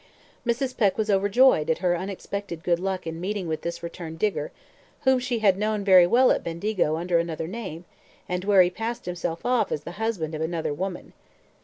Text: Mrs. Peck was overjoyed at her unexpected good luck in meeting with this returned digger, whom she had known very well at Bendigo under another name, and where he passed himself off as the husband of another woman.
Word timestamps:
Mrs. 0.47 0.75
Peck 0.75 0.97
was 0.97 1.11
overjoyed 1.11 1.69
at 1.69 1.77
her 1.77 1.95
unexpected 1.95 2.63
good 2.63 2.79
luck 2.79 3.05
in 3.05 3.21
meeting 3.21 3.47
with 3.47 3.61
this 3.61 3.83
returned 3.83 4.17
digger, 4.17 4.51
whom 5.01 5.19
she 5.19 5.37
had 5.45 5.59
known 5.59 5.83
very 5.83 6.07
well 6.07 6.31
at 6.31 6.43
Bendigo 6.43 6.95
under 6.97 7.19
another 7.19 7.45
name, 7.47 7.85
and 8.27 8.43
where 8.43 8.63
he 8.63 8.71
passed 8.71 9.05
himself 9.05 9.45
off 9.45 9.71
as 9.71 9.83
the 9.83 9.91
husband 10.01 10.33
of 10.33 10.41
another 10.41 10.73
woman. 10.73 11.13